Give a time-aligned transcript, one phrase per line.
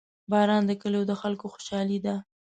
[0.31, 2.15] •باران د کلیو د خلکو خوشحالي ده.